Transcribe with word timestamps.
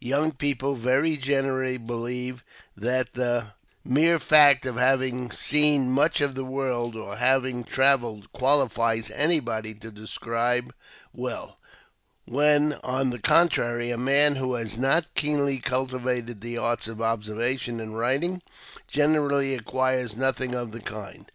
Young 0.00 0.32
people 0.32 0.74
very 0.74 1.16
generally 1.16 1.78
believe 1.78 2.44
that 2.76 3.14
the 3.14 3.52
mere 3.86 4.18
fact 4.18 4.66
of 4.66 4.76
having 4.76 5.30
seen 5.30 5.90
much 5.90 6.20
of 6.20 6.34
the 6.34 6.44
world, 6.44 6.94
or 6.94 7.12
the 7.14 7.20
having 7.22 7.64
travelled, 7.64 8.30
qualifies 8.34 9.10
anybody 9.12 9.72
to 9.76 9.90
describe 9.90 10.74
well, 11.14 11.58
when, 12.26 12.74
on 12.84 13.08
the 13.08 13.18
contrary, 13.18 13.88
a 13.90 13.96
man 13.96 14.36
who 14.36 14.56
has 14.56 14.76
not 14.76 15.14
keenly 15.14 15.56
cultivated 15.58 16.42
the 16.42 16.58
arts 16.58 16.86
of 16.86 17.00
observation 17.00 17.80
and 17.80 17.96
writing, 17.96 18.42
generally 18.88 19.54
acquires 19.54 20.14
nothing 20.14 20.54
of 20.54 20.72
the 20.72 20.80
kind. 20.82 21.32